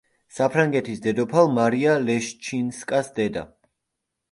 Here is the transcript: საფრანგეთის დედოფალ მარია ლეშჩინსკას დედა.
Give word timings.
საფრანგეთის 0.35 1.03
დედოფალ 1.07 1.51
მარია 1.59 1.95
ლეშჩინსკას 2.07 3.15
დედა. 3.23 3.47